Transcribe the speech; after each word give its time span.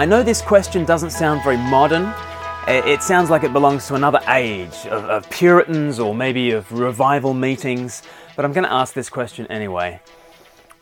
I 0.00 0.06
know 0.06 0.22
this 0.22 0.40
question 0.40 0.86
doesn't 0.86 1.10
sound 1.10 1.44
very 1.44 1.58
modern. 1.58 2.04
Uh, 2.04 2.80
it 2.86 3.02
sounds 3.02 3.28
like 3.28 3.44
it 3.44 3.52
belongs 3.52 3.86
to 3.88 3.96
another 3.96 4.20
age 4.28 4.86
of, 4.86 5.04
of 5.04 5.28
Puritans 5.28 5.98
or 5.98 6.14
maybe 6.14 6.52
of 6.52 6.72
revival 6.72 7.34
meetings, 7.34 8.02
but 8.34 8.46
I'm 8.46 8.54
going 8.54 8.64
to 8.64 8.72
ask 8.72 8.94
this 8.94 9.10
question 9.10 9.46
anyway. 9.48 10.00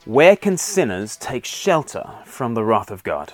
Where 0.05 0.37
can 0.37 0.57
sinners 0.57 1.17
take 1.17 1.45
shelter 1.45 2.09
from 2.27 2.55
the 2.55 2.63
wrath 2.63 2.93
of 2.93 3.03
God? 3.03 3.33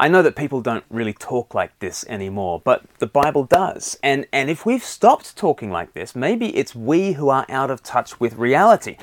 I 0.00 0.08
know 0.08 0.22
that 0.22 0.34
people 0.34 0.62
don't 0.62 0.84
really 0.88 1.12
talk 1.12 1.52
like 1.52 1.78
this 1.78 2.06
anymore, 2.08 2.62
but 2.64 2.82
the 3.00 3.06
Bible 3.06 3.44
does. 3.44 3.98
And, 4.02 4.26
and 4.32 4.48
if 4.48 4.64
we've 4.64 4.82
stopped 4.82 5.36
talking 5.36 5.70
like 5.70 5.92
this, 5.92 6.16
maybe 6.16 6.56
it's 6.56 6.74
we 6.74 7.12
who 7.12 7.28
are 7.28 7.44
out 7.50 7.70
of 7.70 7.82
touch 7.82 8.18
with 8.18 8.36
reality. 8.36 8.96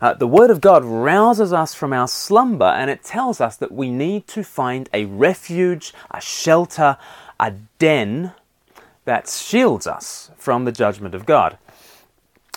Uh, 0.00 0.14
the 0.14 0.28
Word 0.28 0.50
of 0.50 0.60
God 0.60 0.84
rouses 0.84 1.52
us 1.52 1.74
from 1.74 1.92
our 1.92 2.06
slumber 2.06 2.66
and 2.66 2.88
it 2.88 3.02
tells 3.02 3.40
us 3.40 3.56
that 3.56 3.72
we 3.72 3.90
need 3.90 4.28
to 4.28 4.44
find 4.44 4.88
a 4.94 5.06
refuge, 5.06 5.92
a 6.12 6.20
shelter, 6.20 6.98
a 7.40 7.50
den 7.80 8.30
that 9.06 9.28
shields 9.28 9.88
us 9.88 10.30
from 10.36 10.66
the 10.66 10.72
judgment 10.72 11.16
of 11.16 11.26
God. 11.26 11.58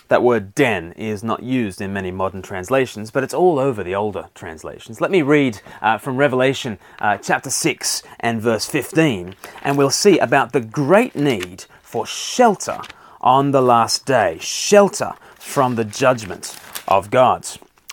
That 0.10 0.24
word 0.24 0.56
den 0.56 0.94
is 0.94 1.22
not 1.22 1.44
used 1.44 1.82
in 1.82 1.92
many 1.92 2.12
modern 2.12 2.42
translations, 2.42 3.12
but 3.12 3.24
it's 3.24 3.34
all 3.34 3.60
over 3.60 3.84
the 3.84 3.96
older 3.96 4.30
translations. 4.34 5.02
Let 5.02 5.12
me 5.12 5.22
read 5.22 5.60
uh, 5.82 5.98
from 5.98 6.16
Revelation 6.16 6.80
uh, 7.00 7.18
chapter 7.18 7.50
6 7.50 8.04
and 8.22 8.42
verse 8.42 8.66
15, 8.66 9.36
and 9.64 9.78
we'll 9.78 9.90
see 9.90 10.18
about 10.18 10.54
the 10.54 10.62
great 10.62 11.16
need 11.16 11.66
for 11.82 12.06
shelter 12.06 12.80
on 13.20 13.52
the 13.52 13.62
last 13.62 14.06
day, 14.06 14.38
shelter 14.40 15.14
from 15.36 15.76
the 15.76 15.84
judgment 15.84 16.58
of 16.88 17.12
God. 17.12 17.46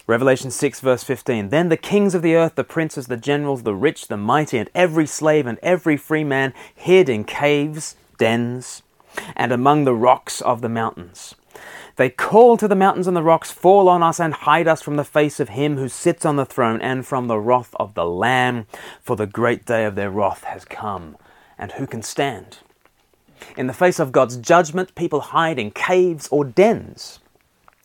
Revelation 0.06 0.52
6, 0.52 0.80
verse 0.80 1.02
15. 1.02 1.48
Then 1.48 1.68
the 1.68 1.76
kings 1.76 2.14
of 2.14 2.22
the 2.22 2.36
earth, 2.36 2.54
the 2.54 2.62
princes, 2.62 3.08
the 3.08 3.16
generals, 3.16 3.64
the 3.64 3.74
rich, 3.74 4.06
the 4.06 4.16
mighty, 4.16 4.58
and 4.58 4.70
every 4.72 5.06
slave 5.06 5.46
and 5.46 5.58
every 5.62 5.96
free 5.96 6.24
man 6.24 6.52
hid 6.72 7.08
in 7.08 7.24
caves, 7.24 7.96
dens, 8.18 8.82
and 9.34 9.50
among 9.50 9.84
the 9.84 9.94
rocks 9.94 10.40
of 10.42 10.60
the 10.60 10.68
mountains 10.68 11.34
they 11.96 12.10
call 12.10 12.56
to 12.56 12.66
the 12.66 12.74
mountains 12.74 13.06
and 13.06 13.16
the 13.16 13.22
rocks, 13.22 13.50
Fall 13.50 13.88
on 13.88 14.02
us 14.02 14.18
and 14.18 14.34
hide 14.34 14.66
us 14.66 14.82
from 14.82 14.96
the 14.96 15.04
face 15.04 15.38
of 15.38 15.50
him 15.50 15.76
who 15.76 15.88
sits 15.88 16.24
on 16.24 16.36
the 16.36 16.44
throne 16.44 16.80
and 16.80 17.06
from 17.06 17.28
the 17.28 17.38
wrath 17.38 17.74
of 17.78 17.94
the 17.94 18.04
Lamb, 18.04 18.66
for 19.00 19.14
the 19.14 19.26
great 19.26 19.64
day 19.64 19.84
of 19.84 19.94
their 19.94 20.10
wrath 20.10 20.44
has 20.44 20.64
come. 20.64 21.16
And 21.56 21.72
who 21.72 21.86
can 21.86 22.02
stand? 22.02 22.58
In 23.56 23.68
the 23.68 23.72
face 23.72 24.00
of 24.00 24.10
God's 24.10 24.36
judgment, 24.36 24.94
people 24.94 25.20
hide 25.20 25.58
in 25.58 25.70
caves 25.70 26.28
or 26.32 26.44
dens. 26.44 27.20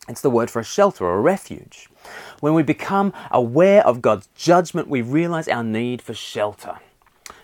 It's 0.08 0.22
the 0.22 0.32
word 0.32 0.50
for 0.50 0.60
a 0.60 0.64
shelter 0.64 1.06
or 1.06 1.18
a 1.18 1.22
refuge. 1.22 1.88
When 2.40 2.56
we 2.56 2.64
become 2.64 3.14
aware 3.30 3.86
of 3.86 4.02
God's 4.02 4.28
judgment, 4.36 4.88
we 4.88 5.04
realize 5.04 5.48
our 5.48 5.64
need 5.64 6.02
for 6.02 6.16
shelter. 6.16 6.80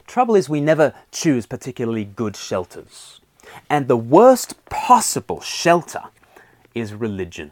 Trouble 0.08 0.36
is, 0.36 0.50
we 0.50 0.62
never 0.62 0.96
choose 1.12 1.46
particularly 1.46 2.06
good 2.06 2.36
shelters. 2.36 3.20
And 3.70 3.88
the 3.88 3.98
worst 3.98 4.66
possible 4.66 5.42
shelter 5.42 6.02
is 6.76 6.94
religion. 6.94 7.52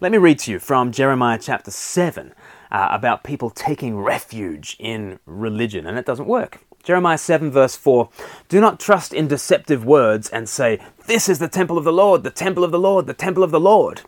Let 0.00 0.12
me 0.12 0.18
read 0.18 0.38
to 0.40 0.52
you 0.52 0.58
from 0.60 0.92
Jeremiah 0.92 1.38
chapter 1.40 1.70
7 1.72 2.34
uh, 2.70 2.88
about 2.90 3.24
people 3.24 3.50
taking 3.50 3.98
refuge 3.98 4.76
in 4.78 5.18
religion, 5.26 5.86
and 5.86 5.98
it 5.98 6.06
doesn't 6.06 6.28
work. 6.28 6.60
Jeremiah 6.84 7.18
7, 7.18 7.50
verse 7.50 7.74
4 7.74 8.08
Do 8.48 8.60
not 8.60 8.78
trust 8.78 9.12
in 9.12 9.28
deceptive 9.28 9.84
words 9.84 10.28
and 10.28 10.48
say, 10.48 10.78
This 11.06 11.28
is 11.28 11.38
the 11.38 11.48
temple 11.48 11.78
of 11.78 11.84
the 11.84 11.92
Lord, 11.92 12.22
the 12.22 12.30
temple 12.30 12.62
of 12.62 12.70
the 12.70 12.78
Lord, 12.78 13.06
the 13.06 13.14
temple 13.14 13.42
of 13.42 13.50
the 13.50 13.60
Lord. 13.60 14.02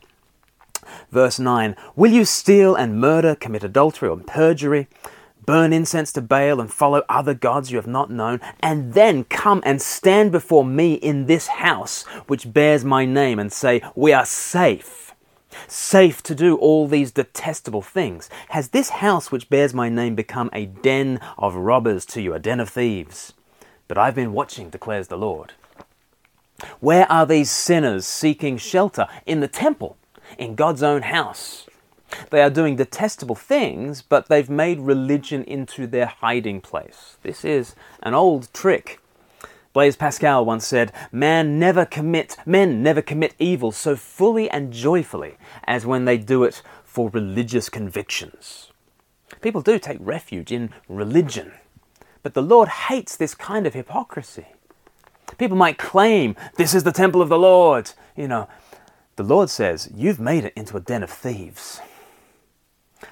Verse 1.11 1.39
9 1.39 1.75
Will 1.97 2.13
you 2.13 2.25
steal 2.25 2.75
and 2.75 3.01
murder, 3.01 3.35
commit 3.35 3.65
adultery 3.65 4.09
or 4.09 4.17
perjury? 4.17 4.89
Burn 5.47 5.73
incense 5.73 6.13
to 6.13 6.21
Baal 6.21 6.61
and 6.61 6.73
follow 6.73 7.03
other 7.09 7.35
gods 7.35 7.71
you 7.71 7.77
have 7.77 7.87
not 7.87 8.11
known, 8.11 8.41
and 8.61 8.95
then 8.95 9.25
come 9.25 9.63
and 9.65 9.81
stand 9.81 10.33
before 10.33 10.65
me 10.65 10.95
in 10.95 11.27
this 11.27 11.47
house 11.47 12.05
which 12.27 12.53
bears 12.53 12.85
my 12.85 13.05
name 13.05 13.39
and 13.39 13.53
say, 13.53 13.83
We 13.95 14.13
are 14.13 14.25
safe, 14.25 15.15
safe 15.67 16.23
to 16.25 16.35
do 16.35 16.57
all 16.57 16.87
these 16.87 17.13
detestable 17.13 17.83
things. 17.83 18.31
Has 18.51 18.69
this 18.69 18.91
house 18.91 19.31
which 19.31 19.51
bears 19.51 19.75
my 19.75 19.89
name 19.89 20.15
become 20.15 20.51
a 20.53 20.67
den 20.67 21.21
of 21.39 21.55
robbers 21.55 22.05
to 22.07 22.23
you, 22.23 22.35
a 22.35 22.39
den 22.39 22.61
of 22.61 22.69
thieves? 22.69 23.33
But 23.89 23.99
I've 23.99 24.15
been 24.15 24.33
watching, 24.33 24.71
declares 24.71 25.09
the 25.09 25.19
Lord. 25.19 25.53
Where 26.81 27.11
are 27.11 27.27
these 27.27 27.51
sinners 27.51 28.07
seeking 28.07 28.57
shelter? 28.57 29.07
In 29.27 29.41
the 29.41 29.49
temple, 29.49 29.97
in 30.39 30.55
God's 30.55 30.83
own 30.83 31.03
house. 31.03 31.67
They 32.31 32.43
are 32.43 32.51
doing 32.51 32.77
detestable 32.77 33.35
things, 33.35 34.03
but 34.03 34.29
they've 34.29 34.51
made 34.51 34.81
religion 34.81 35.45
into 35.45 35.87
their 35.87 36.07
hiding 36.07 36.61
place. 36.61 37.17
This 37.23 37.45
is 37.45 37.75
an 38.03 38.15
old 38.15 38.53
trick. 38.53 39.01
Blaise 39.73 39.97
Pascal 39.97 40.45
once 40.45 40.67
said, 40.67 40.93
"Man 41.11 41.59
never 41.59 41.85
commit, 41.85 42.37
men 42.47 42.83
never 42.83 43.03
commit 43.03 43.35
evil 43.39 43.73
so 43.73 43.97
fully 43.97 44.49
and 44.49 44.73
joyfully 44.73 45.37
as 45.65 45.85
when 45.85 46.05
they 46.05 46.17
do 46.17 46.45
it 46.45 46.63
for 46.85 47.11
religious 47.11 47.69
convictions." 47.69 48.71
People 49.41 49.63
do 49.63 49.81
take 49.81 49.99
refuge 50.01 50.53
in 50.53 50.71
religion, 50.89 51.53
but 52.23 52.35
the 52.35 52.43
Lord 52.43 52.69
hates 52.69 53.17
this 53.17 53.35
kind 53.35 53.67
of 53.67 53.75
hypocrisy. 53.75 54.47
People 55.39 55.57
might 55.57 55.77
claim, 55.77 56.37
"This 56.55 56.73
is 56.73 56.85
the 56.85 56.93
temple 56.93 57.21
of 57.21 57.29
the 57.29 57.39
Lord," 57.39 57.91
you 58.15 58.29
know. 58.29 58.47
The 59.17 59.25
Lord 59.25 59.51
says, 59.51 59.91
"You've 59.93 60.21
made 60.21 60.45
it 60.45 60.53
into 60.55 60.77
a 60.77 60.81
den 60.81 61.03
of 61.03 61.11
thieves." 61.11 61.81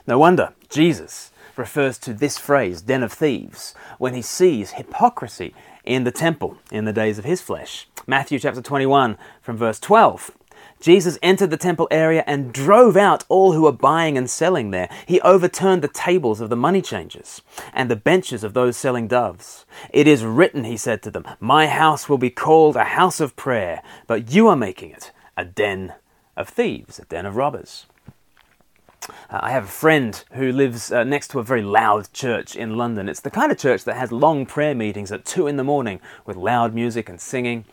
No 0.07 0.19
wonder 0.19 0.55
Jesus 0.69 1.31
refers 1.57 1.99
to 1.99 2.15
this 2.15 2.39
phrase, 2.39 2.83
den 2.83 3.03
of 3.03 3.13
thieves, 3.13 3.75
when 3.99 4.15
he 4.15 4.23
sees 4.23 4.73
hypocrisy 4.73 5.55
in 5.85 6.05
the 6.05 6.11
temple 6.11 6.59
in 6.71 6.85
the 6.85 6.93
days 6.93 7.19
of 7.19 7.25
his 7.25 7.43
flesh. 7.43 7.89
Matthew 8.07 8.39
chapter 8.39 8.63
21 8.63 9.17
from 9.41 9.57
verse 9.57 9.79
12. 9.79 10.33
Jesus 10.81 11.17
entered 11.23 11.51
the 11.51 11.57
temple 11.57 11.87
area 11.93 12.25
and 12.27 12.53
drove 12.53 12.97
out 12.97 13.25
all 13.29 13.53
who 13.53 13.63
were 13.63 13.73
buying 13.73 14.19
and 14.19 14.29
selling 14.29 14.71
there. 14.73 14.89
He 15.07 15.21
overturned 15.21 15.81
the 15.81 15.89
tables 15.89 16.41
of 16.41 16.51
the 16.51 16.57
money 16.57 16.83
changers 16.83 17.41
and 17.73 17.89
the 17.89 17.97
benches 17.97 18.43
of 18.43 18.53
those 18.53 18.77
selling 18.77 19.07
doves. 19.07 19.65
It 19.91 20.09
is 20.09 20.25
written, 20.25 20.65
he 20.65 20.77
said 20.77 21.01
to 21.03 21.11
them, 21.11 21.25
My 21.39 21.69
house 21.69 22.09
will 22.09 22.19
be 22.19 22.31
called 22.31 22.75
a 22.75 22.85
house 22.85 23.21
of 23.21 23.37
prayer, 23.37 23.83
but 24.09 24.33
you 24.33 24.49
are 24.49 24.57
making 24.57 24.91
it 24.91 25.13
a 25.37 25.45
den 25.45 25.95
of 26.37 26.49
thieves, 26.49 26.99
a 26.99 27.05
den 27.05 27.27
of 27.27 27.37
robbers. 27.37 27.87
Uh, 29.09 29.41
I 29.41 29.51
have 29.51 29.65
a 29.65 29.69
friend 29.69 30.23
who 30.33 30.53
lives 30.53 30.93
uh, 30.93 31.05
next 31.05 31.29
to 31.29 31.39
a 31.39 31.43
very 31.43 31.63
loud 31.63 32.13
church 32.13 32.55
in 32.55 32.77
London. 32.77 33.09
It's 33.09 33.21
the 33.21 33.31
kind 33.31 33.51
of 33.51 33.59
church 33.59 33.85
that 33.85 33.97
has 33.97 34.13
long 34.13 34.47
prayer 34.47 34.75
meetings 34.75 35.11
at 35.11 35.25
2 35.25 35.47
in 35.47 35.57
the 35.57 35.65
morning 35.65 36.01
with 36.25 36.37
loud 36.37 36.75
music 36.75 37.09
and 37.09 37.21
singing. 37.21 37.65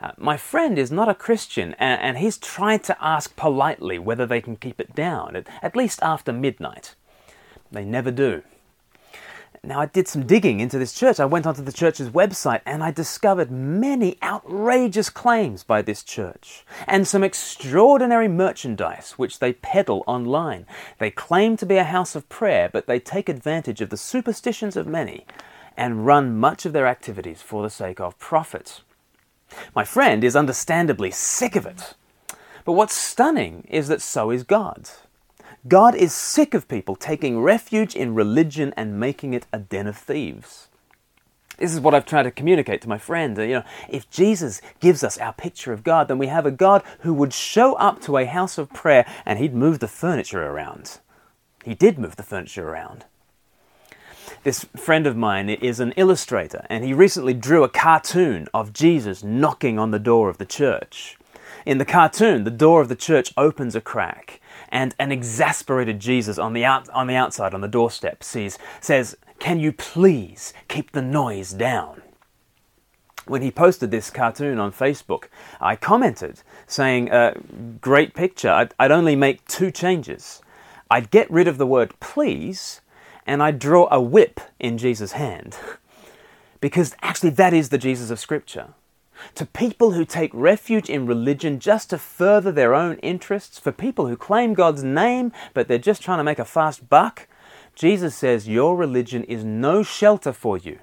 Uh, 0.00 0.12
my 0.16 0.36
friend 0.36 0.78
is 0.78 0.90
not 0.90 1.08
a 1.08 1.14
Christian, 1.14 1.74
and, 1.78 2.00
and, 2.00 2.18
he's 2.18 2.36
tried 2.36 2.82
to 2.84 2.96
ask 3.00 3.36
politely 3.36 4.00
whether 4.00 4.26
they 4.26 4.40
can 4.40 4.56
keep 4.56 4.80
it 4.80 4.96
down, 4.96 5.36
at, 5.36 5.46
at 5.62 5.76
least 5.76 6.02
after 6.02 6.32
midnight. 6.32 6.96
They 7.70 7.84
never 7.84 8.10
do. 8.10 8.42
Now, 9.64 9.78
I 9.78 9.86
did 9.86 10.08
some 10.08 10.26
digging 10.26 10.58
into 10.58 10.76
this 10.76 10.92
church. 10.92 11.20
I 11.20 11.24
went 11.24 11.46
onto 11.46 11.62
the 11.62 11.70
church's 11.70 12.10
website 12.10 12.62
and 12.66 12.82
I 12.82 12.90
discovered 12.90 13.52
many 13.52 14.18
outrageous 14.20 15.08
claims 15.08 15.62
by 15.62 15.82
this 15.82 16.02
church 16.02 16.64
and 16.88 17.06
some 17.06 17.22
extraordinary 17.22 18.26
merchandise 18.26 19.12
which 19.12 19.38
they 19.38 19.52
peddle 19.52 20.02
online. 20.08 20.66
They 20.98 21.12
claim 21.12 21.56
to 21.58 21.66
be 21.66 21.76
a 21.76 21.84
house 21.84 22.16
of 22.16 22.28
prayer, 22.28 22.68
but 22.72 22.88
they 22.88 22.98
take 22.98 23.28
advantage 23.28 23.80
of 23.80 23.90
the 23.90 23.96
superstitions 23.96 24.76
of 24.76 24.88
many 24.88 25.26
and 25.76 26.06
run 26.06 26.36
much 26.36 26.66
of 26.66 26.72
their 26.72 26.88
activities 26.88 27.40
for 27.40 27.62
the 27.62 27.70
sake 27.70 28.00
of 28.00 28.18
profit. 28.18 28.80
My 29.76 29.84
friend 29.84 30.24
is 30.24 30.34
understandably 30.34 31.12
sick 31.12 31.54
of 31.54 31.66
it. 31.66 31.94
But 32.64 32.72
what's 32.72 32.94
stunning 32.94 33.64
is 33.70 33.86
that 33.86 34.02
so 34.02 34.30
is 34.30 34.42
God. 34.42 34.90
God 35.68 35.94
is 35.94 36.12
sick 36.12 36.54
of 36.54 36.66
people 36.66 36.96
taking 36.96 37.40
refuge 37.40 37.94
in 37.94 38.14
religion 38.14 38.74
and 38.76 38.98
making 38.98 39.32
it 39.32 39.46
a 39.52 39.58
den 39.58 39.86
of 39.86 39.96
thieves. 39.96 40.68
This 41.58 41.72
is 41.72 41.80
what 41.80 41.94
I've 41.94 42.06
tried 42.06 42.24
to 42.24 42.32
communicate 42.32 42.80
to 42.82 42.88
my 42.88 42.98
friend. 42.98 43.38
You 43.38 43.46
know, 43.46 43.64
if 43.88 44.10
Jesus 44.10 44.60
gives 44.80 45.04
us 45.04 45.18
our 45.18 45.32
picture 45.32 45.72
of 45.72 45.84
God, 45.84 46.08
then 46.08 46.18
we 46.18 46.26
have 46.26 46.46
a 46.46 46.50
God 46.50 46.82
who 47.00 47.14
would 47.14 47.32
show 47.32 47.74
up 47.74 48.00
to 48.02 48.16
a 48.16 48.26
house 48.26 48.58
of 48.58 48.72
prayer 48.72 49.06
and 49.24 49.38
he'd 49.38 49.54
move 49.54 49.78
the 49.78 49.86
furniture 49.86 50.42
around. 50.42 50.98
He 51.64 51.74
did 51.74 51.98
move 51.98 52.16
the 52.16 52.24
furniture 52.24 52.68
around. 52.68 53.04
This 54.42 54.64
friend 54.76 55.06
of 55.06 55.16
mine 55.16 55.48
is 55.48 55.78
an 55.78 55.92
illustrator, 55.92 56.66
and 56.68 56.82
he 56.82 56.92
recently 56.92 57.34
drew 57.34 57.62
a 57.62 57.68
cartoon 57.68 58.48
of 58.52 58.72
Jesus 58.72 59.22
knocking 59.22 59.78
on 59.78 59.92
the 59.92 60.00
door 60.00 60.28
of 60.28 60.38
the 60.38 60.46
church. 60.46 61.16
In 61.64 61.78
the 61.78 61.84
cartoon, 61.84 62.42
the 62.42 62.50
door 62.50 62.80
of 62.80 62.88
the 62.88 62.96
church 62.96 63.32
opens 63.36 63.76
a 63.76 63.80
crack, 63.80 64.40
and 64.72 64.94
an 64.98 65.12
exasperated 65.12 66.00
Jesus 66.00 66.38
on 66.38 66.54
the, 66.54 66.64
out, 66.64 66.88
on 66.88 67.06
the 67.06 67.14
outside, 67.14 67.52
on 67.52 67.60
the 67.60 67.68
doorstep, 67.68 68.24
sees, 68.24 68.58
says, 68.80 69.16
Can 69.38 69.60
you 69.60 69.70
please 69.70 70.54
keep 70.66 70.92
the 70.92 71.02
noise 71.02 71.52
down? 71.52 72.00
When 73.26 73.42
he 73.42 73.52
posted 73.52 73.90
this 73.90 74.10
cartoon 74.10 74.58
on 74.58 74.72
Facebook, 74.72 75.24
I 75.60 75.76
commented 75.76 76.42
saying, 76.66 77.12
uh, 77.12 77.34
Great 77.82 78.14
picture. 78.14 78.50
I'd, 78.50 78.74
I'd 78.80 78.90
only 78.90 79.14
make 79.14 79.46
two 79.46 79.70
changes. 79.70 80.40
I'd 80.90 81.10
get 81.10 81.30
rid 81.30 81.46
of 81.46 81.58
the 81.58 81.66
word 81.66 81.92
please, 82.00 82.80
and 83.26 83.42
I'd 83.42 83.58
draw 83.58 83.88
a 83.90 84.00
whip 84.00 84.40
in 84.58 84.78
Jesus' 84.78 85.12
hand. 85.12 85.56
Because 86.60 86.96
actually, 87.02 87.30
that 87.30 87.52
is 87.52 87.68
the 87.68 87.78
Jesus 87.78 88.10
of 88.10 88.18
Scripture. 88.18 88.68
To 89.36 89.46
people 89.46 89.92
who 89.92 90.04
take 90.04 90.30
refuge 90.32 90.90
in 90.90 91.06
religion 91.06 91.58
just 91.58 91.90
to 91.90 91.98
further 91.98 92.52
their 92.52 92.74
own 92.74 92.96
interests, 92.96 93.58
for 93.58 93.72
people 93.72 94.06
who 94.06 94.16
claim 94.16 94.54
God's 94.54 94.84
name 94.84 95.32
but 95.54 95.68
they're 95.68 95.78
just 95.78 96.02
trying 96.02 96.18
to 96.18 96.24
make 96.24 96.38
a 96.38 96.44
fast 96.44 96.88
buck, 96.88 97.28
Jesus 97.74 98.14
says, 98.14 98.48
Your 98.48 98.76
religion 98.76 99.24
is 99.24 99.44
no 99.44 99.82
shelter 99.82 100.32
for 100.32 100.58
you. 100.58 100.78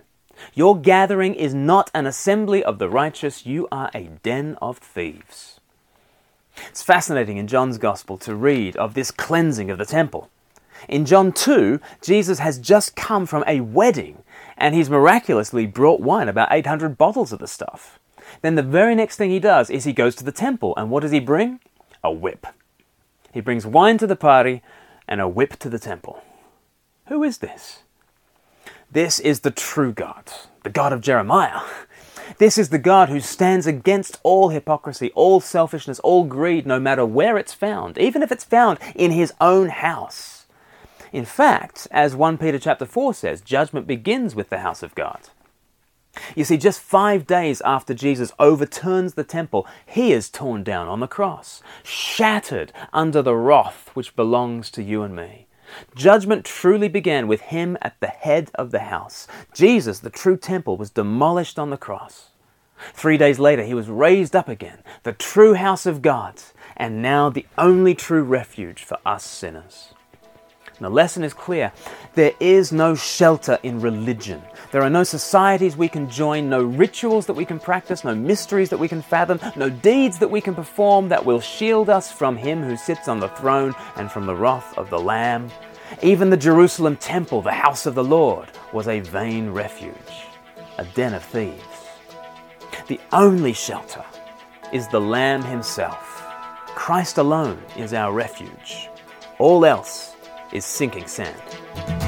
Your 0.54 0.80
gathering 0.80 1.36
is 1.36 1.54
not 1.54 1.92
an 1.94 2.06
assembly 2.06 2.64
of 2.64 2.80
the 2.80 2.90
righteous, 2.90 3.46
you 3.46 3.68
are 3.72 3.92
a 3.94 4.10
den 4.24 4.58
of 4.62 4.78
thieves. 4.78 5.60
It's 6.68 6.84
fascinating 6.84 7.38
in 7.38 7.48
John's 7.48 7.78
Gospel 7.78 8.18
to 8.20 8.36
read 8.36 8.76
of 8.78 8.94
this 8.94 9.12
cleansing 9.12 9.70
of 9.70 9.78
the 9.78 9.86
temple. 9.86 10.30
In 10.88 11.06
John 11.06 11.32
2, 11.32 11.80
Jesus 12.02 12.40
has 12.40 12.58
just 12.58 12.96
come 12.96 13.26
from 13.26 13.44
a 13.48 13.60
wedding 13.60 14.24
and 14.58 14.76
he's 14.76 14.90
miraculously 14.90 15.66
brought 15.66 16.02
wine, 16.02 16.28
about 16.28 16.52
800 16.52 16.98
bottles 16.98 17.32
of 17.32 17.40
the 17.40 17.48
stuff. 17.48 18.00
Then 18.42 18.56
the 18.56 18.64
very 18.64 18.96
next 18.96 19.18
thing 19.18 19.30
he 19.30 19.40
does 19.40 19.70
is 19.70 19.84
he 19.84 19.94
goes 19.94 20.16
to 20.16 20.24
the 20.24 20.32
temple, 20.32 20.74
and 20.78 20.90
what 20.90 21.02
does 21.02 21.12
he 21.12 21.20
bring? 21.20 21.60
A 22.04 22.12
whip. 22.12 22.48
He 23.34 23.42
brings 23.42 23.66
wine 23.66 23.98
to 23.98 24.08
the 24.08 24.16
party 24.16 24.62
and 25.08 25.22
a 25.22 25.28
whip 25.28 25.58
to 25.60 25.70
the 25.70 25.80
temple. 25.80 26.24
Who 27.08 27.24
is 27.24 27.40
this? 27.40 27.84
This 28.92 29.20
is 29.20 29.42
the 29.42 29.52
true 29.52 29.92
God, 29.92 30.32
the 30.64 30.70
God 30.70 30.94
of 30.94 31.02
Jeremiah. 31.02 31.62
This 32.38 32.58
is 32.58 32.70
the 32.70 32.80
God 32.80 33.10
who 33.10 33.20
stands 33.20 33.68
against 33.68 34.20
all 34.24 34.50
hypocrisy, 34.50 35.12
all 35.16 35.40
selfishness, 35.40 36.00
all 36.00 36.24
greed, 36.24 36.66
no 36.66 36.80
matter 36.80 37.06
where 37.06 37.38
it's 37.38 37.54
found, 37.54 37.98
even 37.98 38.22
if 38.22 38.32
it's 38.32 38.44
found 38.44 38.80
in 38.96 39.12
his 39.12 39.34
own 39.42 39.70
house. 39.70 40.46
In 41.12 41.26
fact, 41.26 41.88
as 41.92 42.16
1 42.16 42.38
Peter 42.38 42.60
chapter 42.60 42.86
4 42.86 43.14
says, 43.16 43.42
judgment 43.42 43.88
begins 43.88 44.36
with 44.36 44.50
the 44.50 44.60
house 44.60 44.84
of 44.84 44.94
God. 44.96 45.20
You 46.36 46.44
see, 46.44 46.58
just 46.58 46.80
five 46.80 47.28
days 47.28 47.62
after 47.62 47.94
Jesus 47.94 48.32
overturns 48.40 49.14
the 49.14 49.24
temple, 49.24 49.68
he 49.86 50.12
is 50.12 50.30
torn 50.30 50.64
down 50.64 50.88
on 50.88 51.00
the 51.00 51.08
cross, 51.08 51.62
shattered 51.84 52.74
under 52.94 53.22
the 53.22 53.36
wrath 53.36 53.90
which 53.94 54.16
belongs 54.16 54.72
to 54.72 54.84
you 54.84 55.04
and 55.04 55.16
me. 55.16 55.48
Judgment 55.96 56.46
truly 56.46 56.88
began 56.88 57.28
with 57.28 57.42
him 57.42 57.78
at 57.82 58.00
the 58.00 58.08
head 58.08 58.50
of 58.56 58.72
the 58.72 58.80
house. 58.80 59.28
Jesus, 59.54 60.00
the 60.00 60.10
true 60.10 60.38
temple, 60.38 60.78
was 60.78 60.90
demolished 60.90 61.60
on 61.60 61.70
the 61.70 61.78
cross. 61.78 62.30
Three 62.94 63.18
days 63.18 63.40
later, 63.40 63.64
he 63.64 63.74
was 63.74 63.90
raised 63.90 64.36
up 64.36 64.48
again, 64.48 64.80
the 65.04 65.14
true 65.14 65.54
house 65.54 65.86
of 65.86 66.02
God, 66.02 66.42
and 66.76 67.02
now 67.02 67.30
the 67.30 67.46
only 67.58 67.94
true 67.94 68.24
refuge 68.24 68.84
for 68.84 68.98
us 69.06 69.24
sinners. 69.24 69.94
And 70.80 70.86
the 70.86 70.90
lesson 70.90 71.26
is 71.26 71.34
clear 71.34 71.74
there 72.16 72.32
is 72.40 72.72
no 72.72 72.96
shelter 72.96 73.60
in 73.64 73.82
religion. 73.82 74.42
There 74.72 74.82
are 74.82 74.90
no 74.90 75.04
societies 75.04 75.76
we 75.76 75.90
can 75.90 76.10
join, 76.10 76.50
no 76.50 76.64
rituals 76.64 77.26
that 77.26 77.34
we 77.34 77.44
can 77.44 77.60
practice, 77.60 78.06
no 78.06 78.16
mysteries 78.16 78.70
that 78.70 78.78
we 78.78 78.88
can 78.88 79.02
fathom, 79.02 79.42
no 79.58 79.70
deeds 79.70 80.20
that 80.20 80.32
we 80.32 80.40
can 80.40 80.56
perform 80.56 81.10
that 81.10 81.26
will 81.26 81.42
shield 81.42 81.90
us 81.90 82.14
from 82.14 82.38
Him 82.38 82.64
who 82.64 82.78
sits 82.78 83.10
on 83.10 83.20
the 83.20 83.28
throne 83.28 83.76
and 83.98 84.10
from 84.10 84.26
the 84.26 84.36
wrath 84.36 84.78
of 84.78 84.90
the 84.90 85.00
Lamb. 85.00 85.50
Even 86.02 86.30
the 86.30 86.38
Jerusalem 86.38 86.96
temple, 86.96 87.42
the 87.42 87.52
house 87.52 87.86
of 87.86 87.96
the 87.96 88.04
Lord, 88.04 88.50
was 88.72 88.88
a 88.88 89.02
vain 89.02 89.50
refuge, 89.50 89.94
a 90.78 90.86
den 90.86 91.14
of 91.14 91.26
thieves. 91.26 91.62
The 92.88 93.02
only 93.12 93.52
shelter 93.52 94.06
is 94.72 94.88
the 94.88 95.02
Lamb 95.02 95.44
Himself. 95.44 96.24
Christ 96.68 97.18
alone 97.18 97.62
is 97.76 97.94
our 97.94 98.14
refuge. 98.14 98.88
All 99.40 99.66
else 99.66 100.16
is 100.52 100.66
sinking 100.66 101.08
sand. 101.08 101.99